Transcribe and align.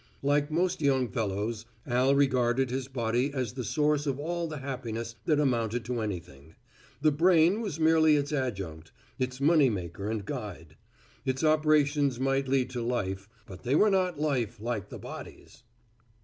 Like 0.23 0.49
most 0.49 0.81
young 0.81 1.09
fellows, 1.09 1.65
Al 1.85 2.15
regarded 2.15 2.71
his 2.71 2.87
body 2.87 3.31
as 3.35 3.53
the 3.53 3.63
source 3.63 4.07
of 4.07 4.19
all 4.19 4.47
the 4.47 4.57
happiness 4.57 5.15
that 5.25 5.39
amounted 5.39 5.85
to 5.85 6.01
anything. 6.01 6.55
The 7.01 7.11
brain 7.11 7.61
was 7.61 7.79
merely 7.79 8.15
its 8.15 8.33
adjunct, 8.33 8.91
its 9.19 9.39
money 9.39 9.69
maker 9.69 10.09
and 10.09 10.25
guide. 10.25 10.75
Its 11.23 11.43
operations 11.43 12.19
might 12.19 12.47
lead 12.47 12.71
to 12.71 12.81
life, 12.81 13.29
but 13.45 13.61
they 13.61 13.75
were 13.75 13.91
not 13.91 14.19
life 14.19 14.59
like 14.59 14.89
the 14.89 14.97
body's. 14.97 15.61